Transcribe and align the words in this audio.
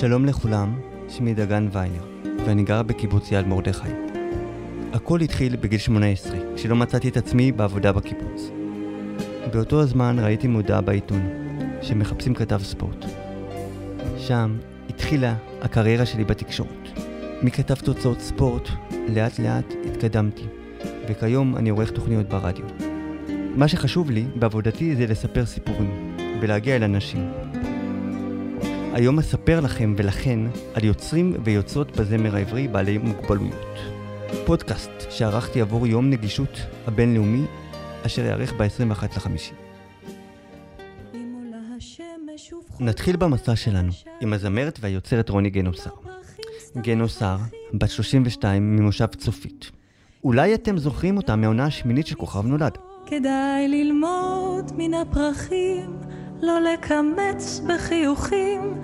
שלום 0.00 0.24
לכולם, 0.24 0.80
שמי 1.08 1.34
דגן 1.34 1.68
ויינר, 1.72 2.02
ואני 2.46 2.62
גר 2.62 2.82
בקיבוץ 2.82 3.32
יד 3.32 3.46
מרדכי. 3.46 3.88
הכל 4.92 5.20
התחיל 5.20 5.56
בגיל 5.56 5.78
18, 5.78 6.38
כשלא 6.56 6.76
מצאתי 6.76 7.08
את 7.08 7.16
עצמי 7.16 7.52
בעבודה 7.52 7.92
בקיבוץ. 7.92 8.50
באותו 9.52 9.80
הזמן 9.80 10.16
ראיתי 10.18 10.48
מודעה 10.48 10.80
בעיתון, 10.80 11.28
שמחפשים 11.82 12.34
כתב 12.34 12.60
ספורט. 12.62 13.04
שם 14.18 14.56
התחילה 14.88 15.34
הקריירה 15.62 16.06
שלי 16.06 16.24
בתקשורת. 16.24 16.88
מכתב 17.42 17.74
תוצאות 17.74 18.20
ספורט, 18.20 18.68
לאט 19.08 19.38
לאט 19.38 19.74
התקדמתי, 19.86 20.44
וכיום 21.08 21.56
אני 21.56 21.70
עורך 21.70 21.90
תוכניות 21.90 22.28
ברדיו. 22.28 22.66
מה 23.54 23.68
שחשוב 23.68 24.10
לי 24.10 24.24
בעבודתי 24.34 24.96
זה 24.96 25.06
לספר 25.06 25.46
סיפורים, 25.46 26.16
ולהגיע 26.40 26.76
אל 26.76 26.82
אנשים. 26.82 27.45
היום 28.96 29.18
אספר 29.18 29.60
לכם 29.60 29.94
ולכן 29.96 30.38
על 30.74 30.84
יוצרים 30.84 31.36
ויוצרות 31.44 31.96
בזמר 31.96 32.36
העברי 32.36 32.68
בעלי 32.68 32.98
מוגבלויות. 32.98 33.78
פודקאסט 34.46 34.90
שערכתי 35.10 35.60
עבור 35.60 35.86
יום 35.86 36.10
נגישות 36.10 36.58
הבינלאומי, 36.86 37.44
אשר 38.06 38.24
יארך 38.24 38.52
ב-21 38.52 39.04
לחמישי. 39.16 39.52
נתחיל 42.80 43.16
במסע 43.16 43.56
שלנו 43.56 43.92
עם 44.20 44.32
הזמרת 44.32 44.78
והיוצרת 44.80 45.28
רוני 45.28 45.50
גנוסר. 45.50 45.90
גנוסר, 46.76 47.36
בת 47.74 47.90
32 47.90 48.76
ממושב 48.76 49.06
צופית. 49.06 49.70
אולי 50.24 50.54
אתם 50.54 50.78
זוכרים 50.78 51.16
אותה 51.16 51.36
מהעונה 51.36 51.64
השמינית 51.64 52.06
של 52.06 52.14
כוכב 52.14 52.46
נולד. 52.46 52.78
כדאי 53.06 53.68
ללמוד 53.68 54.72
מן 54.76 54.94
הפרחים 54.94 56.15
לא 56.42 56.60
לקמץ 56.60 57.60
בחיוכים, 57.66 58.74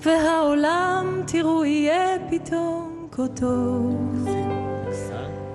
והעולם 0.00 1.22
תראו 1.26 1.64
יהיה 1.64 2.16
פתאום 2.30 3.08
כה 3.10 3.28
טוב. 3.28 4.28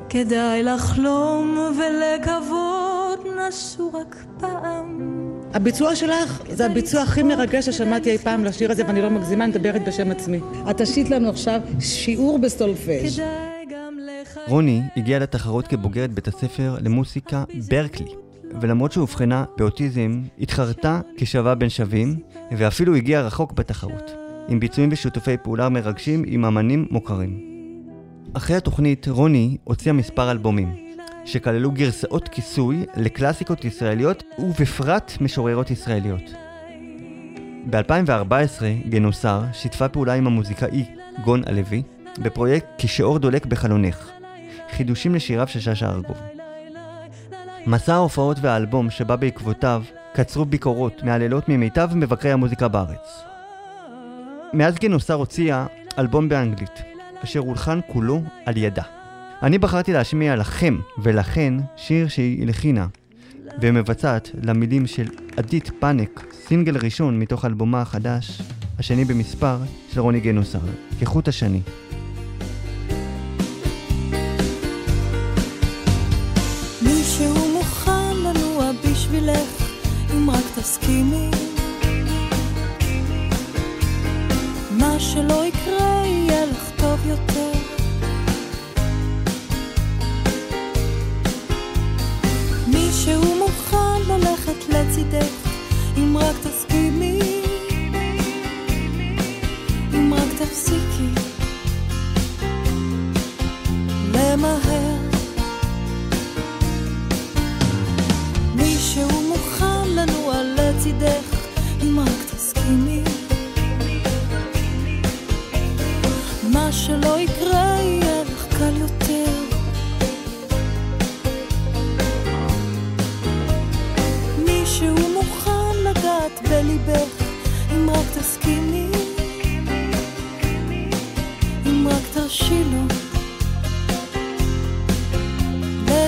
כדאי 0.09 0.63
לחלום 0.63 1.57
ולקוות, 1.77 3.25
נסו 3.37 3.91
רק 3.93 4.15
פעם. 4.39 5.17
הביצוע 5.53 5.95
שלך 5.95 6.41
זה 6.49 6.65
הביצוע 6.65 7.01
הכי 7.01 7.23
מרגש 7.23 7.65
ששמעתי 7.65 8.11
אי 8.11 8.17
פעם 8.17 8.43
לשיר 8.43 8.71
הזה, 8.71 8.83
ואני 8.87 9.01
לא 9.01 9.09
מגזימה, 9.09 9.43
אני 9.43 9.51
מדברת 9.51 9.87
בשם 9.87 10.11
עצמי. 10.11 10.39
את 10.69 10.81
עשית 10.81 11.09
לנו 11.09 11.29
עכשיו 11.29 11.61
שיעור 11.79 12.39
בסטולפז'. 12.39 13.21
רוני 14.47 14.81
הגיעה 14.97 15.19
לתחרות 15.19 15.67
כבוגרת 15.67 16.11
בית 16.11 16.27
הספר 16.27 16.75
למוסיקה 16.81 17.43
ברקלי. 17.69 18.26
ולמרות 18.61 18.91
שאובחנה 18.91 19.45
באוטיזם, 19.57 20.21
התחרתה 20.39 21.01
כשווה 21.17 21.55
בין 21.55 21.69
שווים, 21.69 22.19
ואפילו 22.57 22.95
הגיעה 22.95 23.21
רחוק 23.21 23.51
בתחרות, 23.51 24.11
עם 24.47 24.59
ביצועים 24.59 24.89
ושיתופי 24.91 25.37
פעולה 25.37 25.69
מרגשים 25.69 26.23
עם 26.27 26.45
אמנים 26.45 26.87
מוכרים. 26.91 27.41
אחרי 28.33 28.55
התוכנית, 28.55 29.07
רוני 29.07 29.57
הוציאה 29.63 29.93
מספר 29.93 30.31
אלבומים, 30.31 30.75
שכללו 31.25 31.71
גרסאות 31.71 32.29
כיסוי 32.29 32.85
לקלאסיקות 32.97 33.65
ישראליות, 33.65 34.23
ובפרט 34.39 35.11
משוררות 35.21 35.71
ישראליות. 35.71 36.31
ב-2014, 37.69 38.89
גנוסר 38.89 39.41
שיתפה 39.53 39.87
פעולה 39.87 40.13
עם 40.13 40.27
המוזיקאי 40.27 40.85
גון 41.23 41.41
הלוי, 41.45 41.83
בפרויקט 42.19 42.67
כשאור 42.77 43.19
דולק 43.19 43.45
בחלונך, 43.45 44.09
חידושים 44.71 45.15
לשיריו 45.15 45.47
של 45.47 45.59
שאשא 45.59 45.85
ארגוב. 45.85 46.36
מסע 47.67 47.93
ההופעות 47.93 48.37
והאלבום 48.41 48.89
שבא 48.89 49.15
בעקבותיו 49.15 49.83
קצרו 50.13 50.45
ביקורות 50.45 51.03
מהלילות 51.03 51.49
ממיטב 51.49 51.89
מבקרי 51.95 52.31
המוזיקה 52.31 52.67
בארץ. 52.67 53.21
מאז 54.53 54.75
גנוסר 54.75 55.13
הוציאה 55.13 55.65
אלבום 55.99 56.29
באנגלית, 56.29 56.81
אשר 57.23 57.39
הולחן 57.39 57.79
כולו 57.87 58.21
על 58.45 58.57
ידה. 58.57 58.83
אני 59.43 59.57
בחרתי 59.57 59.93
להשמיע 59.93 60.35
לכם 60.35 60.77
ולכן 61.03 61.53
שיר 61.75 62.07
שהיא 62.07 62.43
הלחינה 62.43 62.87
ומבצעת 63.61 64.29
למילים 64.43 64.87
של 64.87 65.07
עדית 65.37 65.71
פאנק, 65.79 66.25
סינגל 66.47 66.77
ראשון 66.77 67.19
מתוך 67.19 67.45
אלבומה 67.45 67.81
החדש, 67.81 68.41
השני 68.79 69.05
במספר 69.05 69.57
של 69.93 69.99
רוני 69.99 70.19
גנוסר, 70.19 70.59
כחוט 70.99 71.27
השני. 71.27 71.61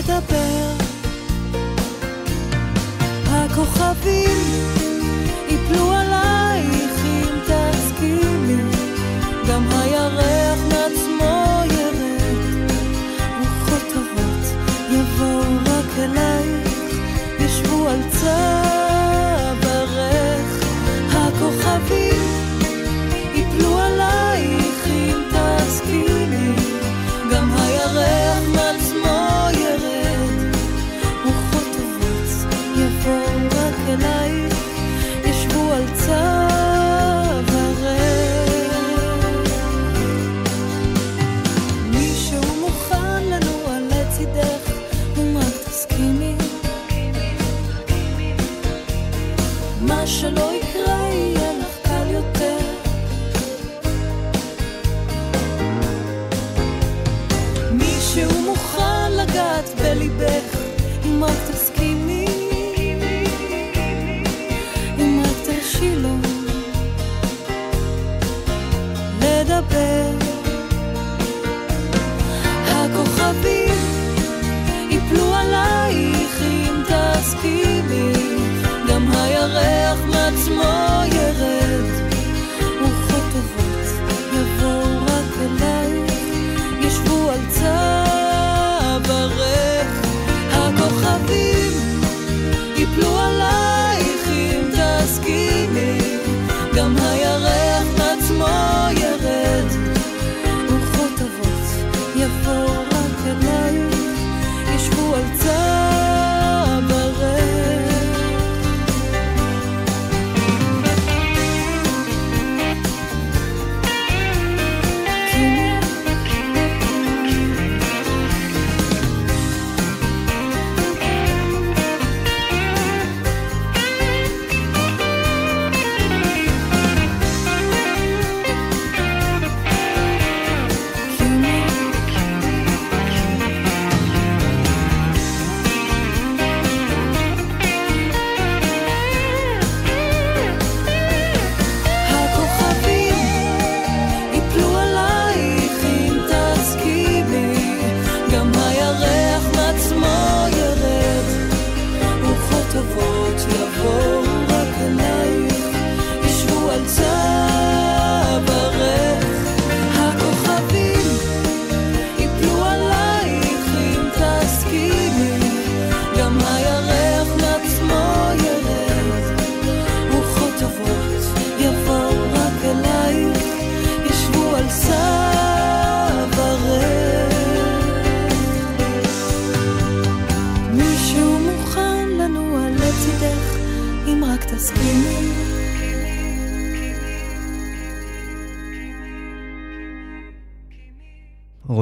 da 0.07 0.21
bell. 0.21 0.68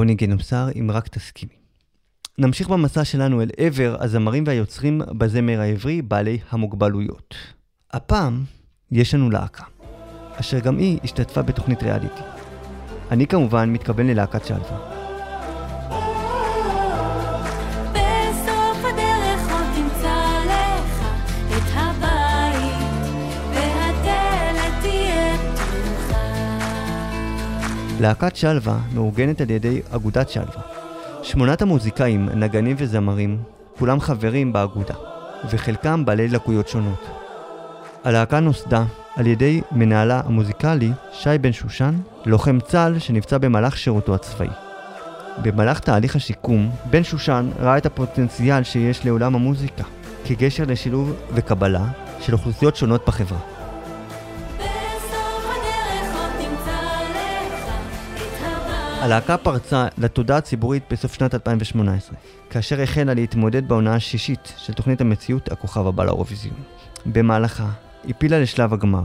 רוני 0.08 0.16
גנוסר, 0.16 0.68
אם 0.80 0.90
רק 0.90 1.08
תסכימי. 1.08 1.52
נמשיך 2.38 2.68
במסע 2.68 3.04
שלנו 3.04 3.42
אל 3.42 3.50
עבר 3.56 3.96
הזמרים 4.00 4.44
והיוצרים 4.46 5.00
בזמר 5.18 5.60
העברי 5.60 6.02
בעלי 6.02 6.38
המוגבלויות. 6.50 7.34
הפעם 7.90 8.44
יש 8.90 9.14
לנו 9.14 9.30
להקה, 9.30 9.64
אשר 10.34 10.58
גם 10.58 10.78
היא 10.78 10.98
השתתפה 11.04 11.42
בתוכנית 11.42 11.82
ריאליטי. 11.82 12.22
אני 13.10 13.26
כמובן 13.26 13.72
מתכוון 13.72 14.06
ללהקת 14.06 14.44
שלווה. 14.44 14.97
להקת 28.00 28.36
שלווה 28.36 28.78
מאורגנת 28.94 29.40
על 29.40 29.50
ידי 29.50 29.80
אגודת 29.90 30.28
שלווה. 30.28 30.62
שמונת 31.22 31.62
המוזיקאים, 31.62 32.28
נגנים 32.34 32.76
וזמרים, 32.78 33.42
כולם 33.78 34.00
חברים 34.00 34.52
באגודה, 34.52 34.94
וחלקם 35.50 36.04
בעלי 36.04 36.28
לקויות 36.28 36.68
שונות. 36.68 37.06
הלהקה 38.04 38.40
נוסדה 38.40 38.84
על 39.16 39.26
ידי 39.26 39.60
מנהלה 39.72 40.20
המוזיקלי 40.24 40.90
שי 41.12 41.38
בן 41.40 41.52
שושן, 41.52 41.94
לוחם 42.26 42.58
צה"ל 42.60 42.98
שנפצע 42.98 43.38
במהלך 43.38 43.76
שירותו 43.76 44.14
הצבאי. 44.14 44.48
במהלך 45.42 45.80
תהליך 45.80 46.16
השיקום, 46.16 46.70
בן 46.90 47.04
שושן 47.04 47.50
ראה 47.60 47.78
את 47.78 47.86
הפוטנציאל 47.86 48.62
שיש 48.62 49.06
לעולם 49.06 49.34
המוזיקה, 49.34 49.84
כגשר 50.24 50.64
לשילוב 50.66 51.12
וקבלה 51.34 51.84
של 52.20 52.32
אוכלוסיות 52.32 52.76
שונות 52.76 53.06
בחברה. 53.06 53.57
הלהקה 59.00 59.36
פרצה 59.36 59.86
לתודעה 59.98 60.38
הציבורית 60.38 60.82
בסוף 60.90 61.14
שנת 61.14 61.34
2018, 61.34 62.16
כאשר 62.50 62.80
החלה 62.80 63.14
להתמודד 63.14 63.68
בעונה 63.68 63.94
השישית 63.94 64.52
של 64.56 64.72
תוכנית 64.72 65.00
המציאות 65.00 65.52
הכוכב 65.52 65.86
הבא 65.86 66.04
לאירוויזיון. 66.04 66.54
במהלכה 67.06 67.68
הפילה 68.08 68.38
לשלב 68.38 68.72
הגמר. 68.72 69.04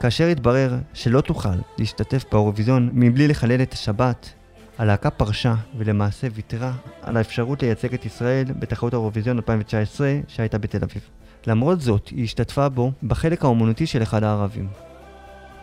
כאשר 0.00 0.26
התברר 0.26 0.74
שלא 0.94 1.20
תוכל 1.20 1.48
להשתתף 1.78 2.24
באירוויזיון 2.32 2.90
מבלי 2.92 3.28
לחלל 3.28 3.62
את 3.62 3.72
השבת, 3.72 4.32
הלהקה 4.78 5.10
פרשה 5.10 5.54
ולמעשה 5.78 6.26
ויתרה 6.34 6.72
על 7.02 7.16
האפשרות 7.16 7.62
לייצג 7.62 7.94
את 7.94 8.06
ישראל 8.06 8.44
בתחרות 8.58 8.94
האירוויזיון 8.94 9.36
2019 9.36 10.18
שהייתה 10.28 10.58
בתל 10.58 10.78
אביב. 10.82 11.02
למרות 11.46 11.80
זאת, 11.80 12.08
היא 12.08 12.24
השתתפה 12.24 12.68
בו 12.68 12.92
בחלק 13.02 13.44
האומנותי 13.44 13.86
של 13.86 14.02
אחד 14.02 14.24
הערבים. 14.24 14.68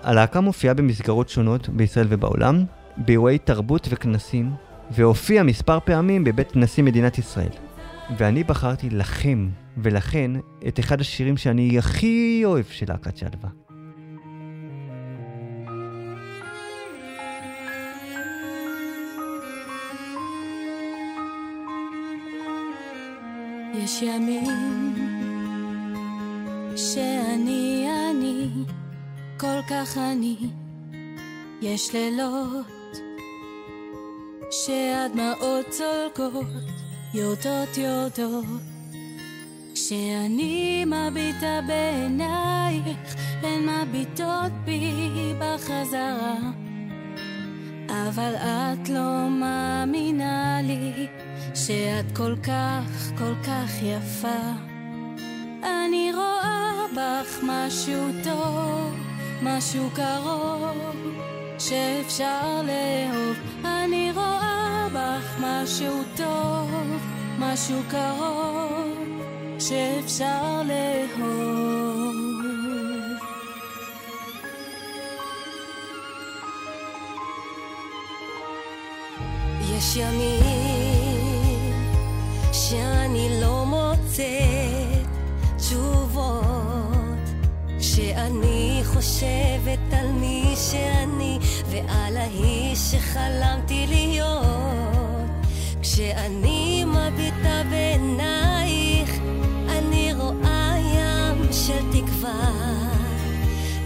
הלהקה 0.03 0.41
מופיעה 0.41 0.73
במסגרות 0.73 1.29
שונות 1.29 1.69
בישראל 1.69 2.07
ובעולם, 2.09 2.65
באירועי 2.99 3.37
תרבות 3.37 3.87
וכנסים, 3.91 4.51
והופיע 4.91 5.43
מספר 5.43 5.79
פעמים 5.79 6.23
בבית 6.23 6.55
נשיא 6.55 6.83
מדינת 6.83 7.17
ישראל. 7.17 7.51
ואני 8.17 8.43
בחרתי 8.43 8.89
לכם 8.89 9.49
ולכן 9.77 10.31
את 10.67 10.79
אחד 10.79 11.01
השירים 11.01 11.37
שאני 11.37 11.77
הכי 11.77 12.41
אוהב 12.45 12.65
של 12.65 12.85
להקת 12.89 13.17
שלווה. 13.17 13.49
יש 23.73 24.01
ימים 24.01 24.93
שאני 26.75 27.87
אני, 28.11 28.49
כל 29.37 29.61
כך 29.69 29.97
אני, 29.97 30.37
יש 31.61 31.95
לילות 31.95 32.78
שהדמעות 34.51 35.65
צולקות, 35.69 36.47
יורדות 37.13 37.77
יורדות. 37.77 38.45
כשאני 39.73 40.85
מביטה 40.85 41.59
בעינייך, 41.67 43.15
הן 43.41 43.69
מביטות 43.69 44.51
בי 44.65 45.33
בחזרה. 45.39 46.37
אבל 47.89 48.35
את 48.35 48.89
לא 48.89 49.29
מאמינה 49.29 50.61
לי 50.61 51.07
שאת 51.55 52.17
כל 52.17 52.35
כך, 52.43 53.11
כל 53.17 53.33
כך 53.43 53.69
יפה. 53.83 54.51
אני 55.63 56.11
רואה 56.13 56.85
בך 56.95 57.39
משהו 57.43 58.07
טוב, 58.23 58.95
משהו 59.43 59.89
קרוב, 59.95 60.77
שאפשר 61.59 62.61
לאהוב. 62.63 63.37
אני 63.65 64.11
רואה 64.15 64.87
בך 64.93 65.35
משהו 65.39 66.03
טוב, 66.17 66.71
משהו 67.39 67.79
קרוב, 67.89 69.21
שאפשר 69.59 70.61
לאהוב. 70.65 72.15
יש 79.61 79.95
ימים 79.95 81.85
שאני 82.53 83.41
לא 83.41 83.65
מוצאת 83.65 85.07
תשובות, 85.57 86.43
שאני 87.79 88.81
חושבת 88.85 89.79
על 89.91 90.07
מי 90.11 90.53
שאני 90.71 90.98
האיש 92.19 92.79
שחלמתי 92.79 93.85
להיות. 93.87 95.29
כשאני 95.81 96.85
מביטה 96.85 97.61
בעינייך, 97.69 99.19
אני 99.69 100.13
רואה 100.13 100.75
ים 100.77 101.53
של 101.53 101.91
תקווה. 101.91 102.51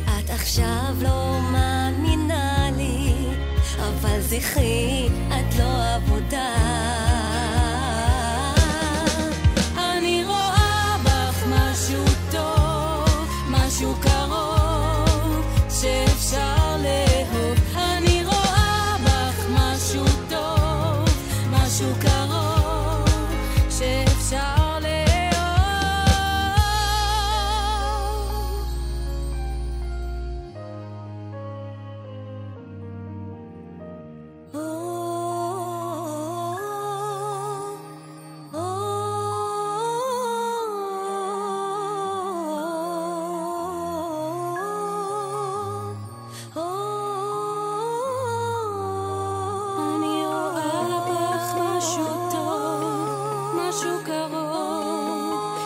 את 0.05 0.29
עכשיו 0.29 0.95
לא 1.01 1.39
מאמינה 1.51 2.69
לי, 2.77 3.13
אבל 3.79 4.21
זכרי, 4.21 5.09
את 5.27 5.55
לא 5.59 5.93
עבודה. 5.95 7.02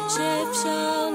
משהו 0.08 1.07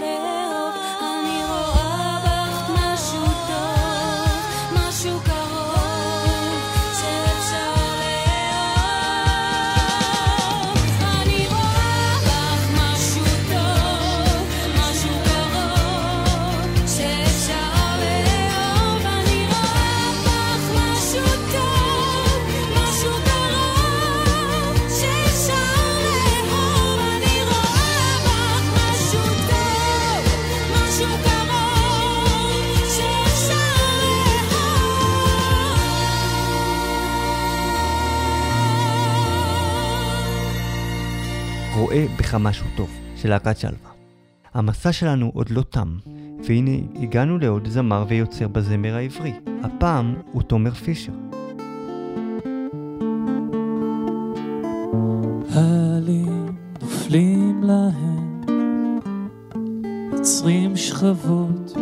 רואה 41.92 42.06
בך 42.18 42.34
משהו 42.34 42.66
טוב, 42.76 42.90
של 43.16 43.28
להקת 43.28 43.56
שלווה. 43.58 43.90
המסע 44.54 44.92
שלנו 44.92 45.30
עוד 45.34 45.50
לא 45.50 45.62
תם, 45.62 45.96
והנה 46.44 46.76
הגענו 47.02 47.38
לעוד 47.38 47.68
זמר 47.68 48.04
ויוצר 48.08 48.48
בזמר 48.48 48.94
העברי. 48.94 49.32
הפעם 49.62 50.14
הוא 50.32 50.42
תומר 50.42 50.70
פישר. 50.70 51.12
נופלים 56.82 57.62
להם, 57.62 58.40
יוצרים 60.12 60.76
שכבות, 60.76 61.76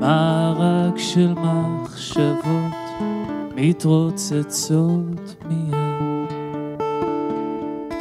מארג 0.00 0.98
של 0.98 1.34
מחשבות 1.34 2.74
מתרוצצות 3.56 5.36
מי. 5.48 5.65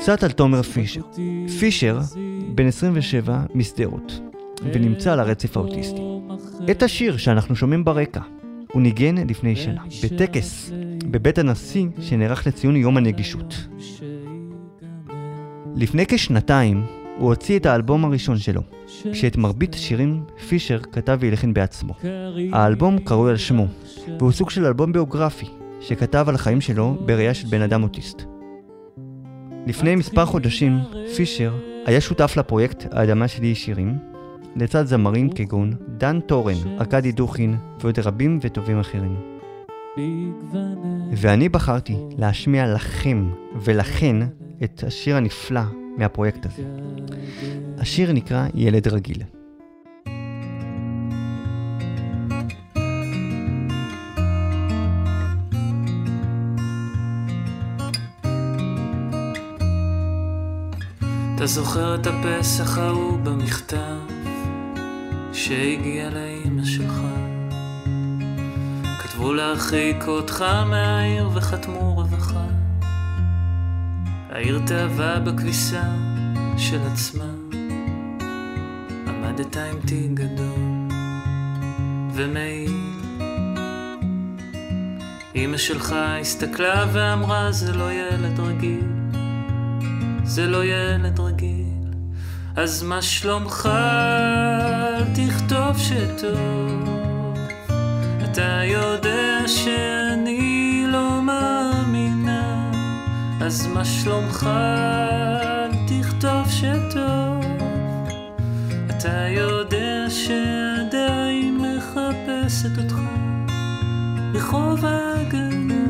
קצת 0.05 0.23
על 0.23 0.31
תומר 0.31 0.61
פישר. 0.61 1.01
פישר, 1.59 1.99
בן 2.55 2.67
27, 2.67 3.39
משדרות, 3.55 4.19
ונמצא 4.73 5.13
על 5.13 5.19
הרצף 5.19 5.57
האוטיסטי. 5.57 6.01
את 6.71 6.83
השיר 6.83 7.17
שאנחנו 7.17 7.55
שומעים 7.55 7.85
ברקע, 7.85 8.21
הוא 8.73 8.81
ניגן 8.81 9.15
לפני 9.27 9.55
שנה, 9.55 9.81
בטקס 10.03 10.71
בבית 11.11 11.37
הנשיא 11.37 11.85
שנערך 12.01 12.47
לציון 12.47 12.75
יום 12.75 12.97
הנגישות. 12.97 13.67
לפני 15.75 16.05
כשנתיים 16.05 16.85
הוא 17.17 17.29
הוציא 17.29 17.59
את 17.59 17.65
האלבום 17.65 18.05
הראשון 18.05 18.37
שלו, 18.37 18.61
כשאת 19.11 19.37
מרבית 19.37 19.73
השירים 19.73 20.23
פישר 20.49 20.79
כתב 20.79 21.17
והלחין 21.21 21.53
בעצמו. 21.53 21.93
האלבום 22.51 22.99
קרוי 22.99 23.31
על 23.31 23.37
שמו, 23.37 23.67
והוא 24.19 24.31
סוג 24.31 24.49
של 24.49 24.65
אלבום 24.65 24.93
ביוגרפי, 24.93 25.47
שכתב 25.81 26.25
על 26.27 26.35
החיים 26.35 26.61
שלו 26.61 26.97
בראייה 27.05 27.33
של 27.33 27.47
בן 27.47 27.61
אדם 27.61 27.83
אוטיסט. 27.83 28.34
לפני 29.65 29.95
מספר 29.95 30.25
חודשים, 30.25 30.79
פישר 31.15 31.53
היה 31.85 32.01
שותף 32.01 32.37
לפרויקט 32.37 32.85
האדמה 32.91 33.27
שלי 33.27 33.47
היא 33.47 33.55
שירים, 33.55 33.97
לצד 34.55 34.85
זמרים 34.85 35.29
כגון 35.29 35.73
דן 35.97 36.19
טורן, 36.19 36.55
ארכדי 36.79 37.11
דוכין 37.11 37.57
ועוד 37.79 37.99
רבים 37.99 38.39
וטובים 38.41 38.79
אחרים. 38.79 39.15
ואני 41.11 41.49
בחרתי 41.49 41.95
להשמיע 42.17 42.73
לכם 42.73 43.29
ולכן 43.55 44.15
את 44.63 44.83
השיר 44.87 45.15
הנפלא 45.15 45.61
מהפרויקט 45.97 46.45
הזה. 46.45 46.63
השיר 47.77 48.11
נקרא 48.11 48.47
ילד 48.55 48.87
רגיל. 48.87 49.23
אתה 61.35 61.45
זוכר 61.45 61.95
את 61.95 62.07
הפסח 62.07 62.77
ההוא 62.77 63.19
במכתב 63.19 63.97
שהגיע 65.33 66.09
לאימא 66.09 66.65
שלך? 66.65 67.01
כתבו 68.99 69.33
להרחיק 69.33 70.07
אותך 70.07 70.45
מהעיר 70.65 71.29
וחתמו 71.33 71.95
רווחה. 71.95 72.45
העיר 74.29 74.61
תאווה 74.67 75.19
בכביסה 75.19 75.83
של 76.57 76.79
עצמה. 76.93 77.33
עמדת 79.07 79.57
עם 79.57 79.79
תיק 79.87 80.11
גדול 80.13 80.89
ומעיל. 82.13 82.71
אמא 85.35 85.57
שלך 85.57 85.95
הסתכלה 86.21 86.85
ואמרה 86.93 87.51
זה 87.51 87.73
לא 87.73 87.91
ילד 87.91 88.39
רגיל 88.39 88.94
זה 90.25 90.45
לא 90.45 90.65
ילד 90.65 91.19
רגיל. 91.19 91.65
אז 92.55 92.83
מה 92.83 93.01
שלומך? 93.01 93.69
תכתוב 95.15 95.77
שטוב. 95.77 96.89
אתה 98.23 98.61
יודע 98.63 99.47
שאני 99.47 100.85
לא 100.87 101.21
מאמינה. 101.21 102.71
אז 103.41 103.67
מה 103.67 103.85
שלומך? 103.85 104.49
תכתוב 105.87 106.49
שטוב. 106.49 107.45
אתה 108.89 109.27
יודע 109.29 110.05
שעדיין 110.09 111.57
מחפשת 111.57 112.77
אותך. 112.77 112.95
רחוב 114.33 114.85
ההגנה, 114.85 115.85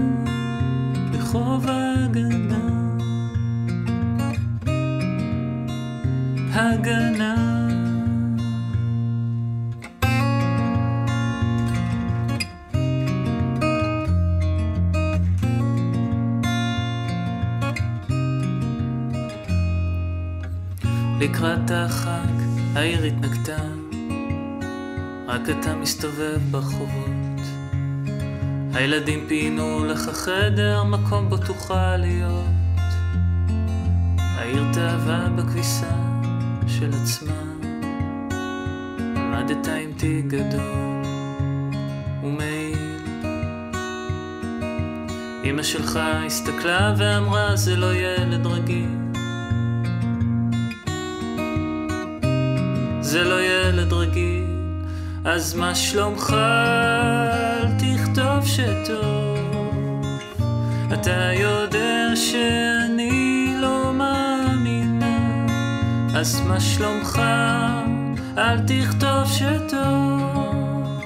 רחוב 1.13 1.67
ההגנה 1.67 1.84
הגנה 6.55 7.35
לקראת 21.19 21.71
החג 21.71 22.17
העיר 22.75 23.03
התנגתה, 23.03 23.57
רק 25.27 25.41
אתה 25.49 25.75
מסתובב 25.75 26.39
ברחובות. 26.51 27.41
הילדים 28.73 29.25
פינו 29.27 29.85
לך 29.85 30.09
חדר, 30.13 30.83
מקום 30.83 31.29
בו 31.29 31.37
תוכל 31.37 31.97
להיות. 31.97 32.45
העיר 34.17 34.63
תאווה 34.73 35.29
בכביסה 35.29 36.04
של 36.79 36.91
עצמה, 37.03 37.41
עמדת 39.15 39.67
עם 39.67 39.91
תיק 39.97 40.25
גדול 40.25 41.03
ומעיל. 42.23 42.99
אמא 45.43 45.63
שלך 45.63 45.99
הסתכלה 46.25 46.93
ואמרה 46.97 47.55
זה 47.55 47.75
לא 47.75 47.95
ילד 47.95 48.45
רגיל. 48.45 48.89
זה 53.01 53.23
לא 53.23 53.41
ילד 53.41 53.93
רגיל, 53.93 54.45
אז 55.25 55.53
מה 55.53 55.75
שלומך? 55.75 56.33
אל 56.33 57.67
תכתוב 57.79 58.45
שטוב. 58.45 60.05
אתה 60.93 61.31
יודע 61.33 62.15
שאני 62.15 62.84
אז 66.15 66.41
מה 66.47 66.59
שלומך? 66.59 67.21
אל 68.37 68.59
תכתוב 68.67 69.25
שטוב. 69.25 71.01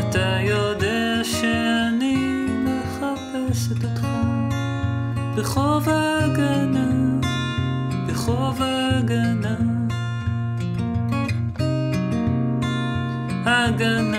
אתה 0.00 0.38
יודע 0.40 1.24
שאני 1.24 2.16
מחפשת 2.64 3.84
אותך 3.84 4.06
ברחוב 5.36 5.88
ההגנה, 5.88 6.90
ברחוב 8.06 8.62
ההגנה. 8.62 9.56
הגנה. 13.44 14.11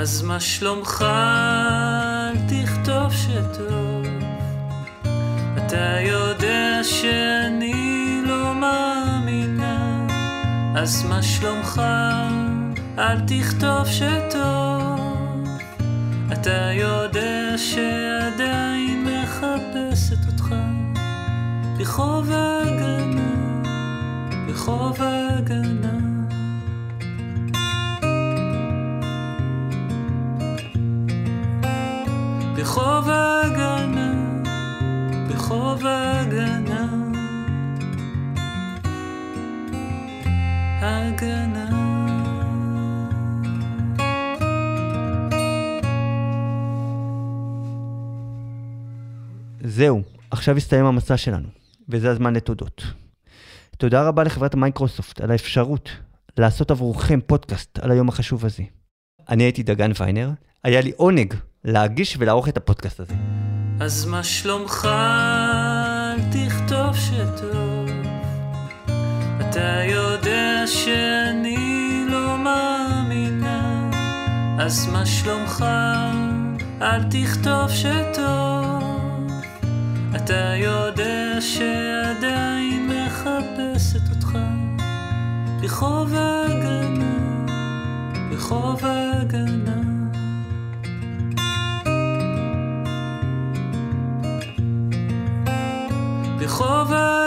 אז 0.00 0.22
מה 0.22 0.40
שלומך? 0.40 1.04
אל 1.06 2.36
תכתוב 2.48 3.12
שטוב. 3.12 4.06
אתה 5.56 6.00
יודע 6.00 6.80
שאני 6.82 8.22
לא 8.26 8.54
מאמינה. 8.54 10.06
אז 10.76 11.04
מה 11.08 11.22
שלומך? 11.22 11.82
אל 12.98 13.20
תכתוב 13.20 13.86
שטוב. 13.86 15.00
אתה 16.32 16.70
יודע 16.72 17.54
שעדיין 17.56 19.04
מחפשת 19.04 20.26
אותך 20.32 20.54
ברחוב 21.78 22.30
ההגנה, 22.30 23.62
ברחוב 24.46 25.02
ההגנה. 25.02 25.79
סכנה. 41.20 41.70
זהו, 49.64 50.02
עכשיו 50.30 50.56
הסתיים 50.56 50.84
המסע 50.84 51.16
שלנו, 51.16 51.48
וזה 51.88 52.10
הזמן 52.10 52.34
לתודות. 52.36 52.82
תודה 53.78 54.08
רבה 54.08 54.24
לחברת 54.24 54.54
מייקרוסופט 54.54 55.20
על 55.20 55.30
האפשרות 55.30 55.90
לעשות 56.38 56.70
עבורכם 56.70 57.20
פודקאסט 57.26 57.78
על 57.78 57.90
היום 57.90 58.08
החשוב 58.08 58.46
הזה. 58.46 58.62
אני 59.28 59.42
הייתי 59.42 59.62
דגן 59.62 59.90
ויינר, 60.00 60.30
היה 60.64 60.80
לי 60.80 60.92
עונג 60.96 61.34
להגיש 61.64 62.16
ולערוך 62.18 62.48
את 62.48 62.56
הפודקאסט 62.56 63.00
הזה. 63.00 63.14
אז 63.80 64.06
מה 64.06 64.22
שלומך? 64.22 64.88
אל 64.90 66.18
תכתוב 66.32 66.96
שטוב. 66.96 67.69
אתה 69.50 69.82
יודע 69.84 70.62
שאני 70.66 72.04
לא 72.08 72.38
מאמינה. 72.38 73.90
אז 74.58 74.88
מה 74.92 75.06
שלומך? 75.06 75.64
אל 76.82 77.02
תכתוב 77.10 77.70
שטוב. 77.70 79.30
אתה 80.16 80.54
יודע 80.56 81.40
שעדיין 81.40 82.88
מחפשת 82.88 84.10
אותך. 84.10 84.38
רחוב 85.62 86.14
ההגנה, 86.14 87.46
רחוב 88.30 88.84
ההגנה. 88.84 89.80
רחוב 96.40 96.92
ההגנה, 96.92 97.19